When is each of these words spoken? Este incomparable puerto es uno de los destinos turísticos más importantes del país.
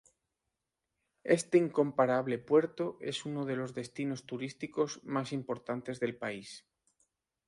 Este 1.27 1.59
incomparable 1.59 2.39
puerto 2.39 2.97
es 3.01 3.23
uno 3.27 3.45
de 3.45 3.55
los 3.55 3.75
destinos 3.75 4.25
turísticos 4.25 4.99
más 5.03 5.31
importantes 5.31 5.99
del 5.99 6.17
país. 6.17 6.65